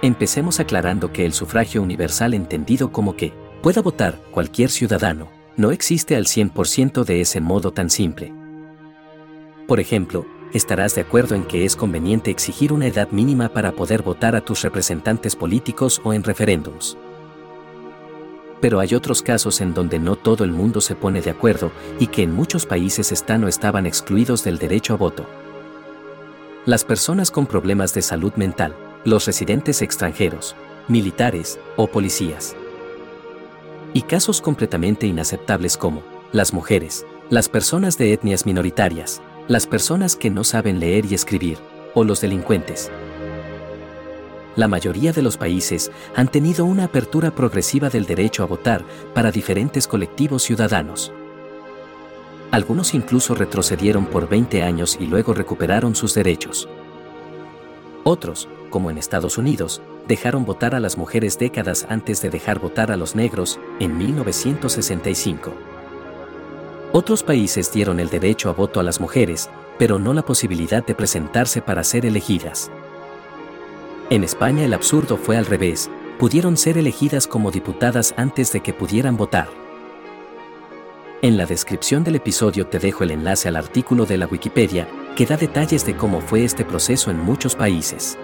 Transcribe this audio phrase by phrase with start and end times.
[0.00, 6.14] Empecemos aclarando que el sufragio universal entendido como que pueda votar cualquier ciudadano, no existe
[6.14, 8.32] al 100% de ese modo tan simple.
[9.66, 14.02] Por ejemplo, estarás de acuerdo en que es conveniente exigir una edad mínima para poder
[14.02, 16.96] votar a tus representantes políticos o en referéndums.
[18.60, 22.06] Pero hay otros casos en donde no todo el mundo se pone de acuerdo y
[22.06, 25.26] que en muchos países están o estaban excluidos del derecho a voto.
[26.66, 30.56] Las personas con problemas de salud mental, los residentes extranjeros,
[30.88, 32.56] militares o policías.
[33.94, 36.02] Y casos completamente inaceptables como
[36.32, 41.58] las mujeres, las personas de etnias minoritarias, las personas que no saben leer y escribir,
[41.94, 42.90] o los delincuentes.
[44.56, 48.84] La mayoría de los países han tenido una apertura progresiva del derecho a votar
[49.14, 51.12] para diferentes colectivos ciudadanos.
[52.50, 56.68] Algunos incluso retrocedieron por 20 años y luego recuperaron sus derechos.
[58.04, 62.90] Otros, como en Estados Unidos, dejaron votar a las mujeres décadas antes de dejar votar
[62.90, 65.52] a los negros, en 1965.
[66.92, 70.94] Otros países dieron el derecho a voto a las mujeres, pero no la posibilidad de
[70.94, 72.70] presentarse para ser elegidas.
[74.10, 78.72] En España el absurdo fue al revés, pudieron ser elegidas como diputadas antes de que
[78.72, 79.48] pudieran votar.
[81.20, 85.26] En la descripción del episodio te dejo el enlace al artículo de la Wikipedia que
[85.26, 88.16] da detalles de cómo fue este proceso en muchos países.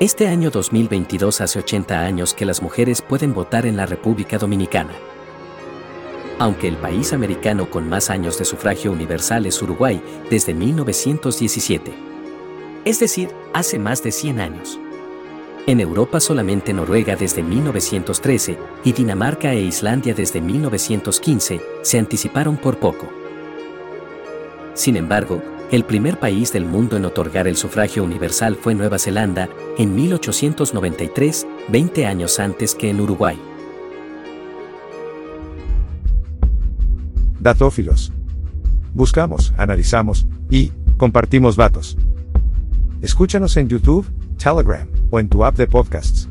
[0.00, 4.92] Este año 2022 hace 80 años que las mujeres pueden votar en la República Dominicana.
[6.38, 11.92] Aunque el país americano con más años de sufragio universal es Uruguay desde 1917.
[12.84, 14.78] Es decir, hace más de 100 años.
[15.66, 22.78] En Europa solamente Noruega desde 1913 y Dinamarca e Islandia desde 1915 se anticiparon por
[22.78, 23.08] poco.
[24.74, 29.48] Sin embargo, el primer país del mundo en otorgar el sufragio universal fue Nueva Zelanda,
[29.76, 33.38] en 1893, 20 años antes que en Uruguay.
[37.38, 38.12] Datófilos.
[38.94, 41.98] Buscamos, analizamos y compartimos datos.
[43.02, 44.06] Escúchanos en YouTube,
[44.38, 46.27] Telegram o en tu app de podcasts.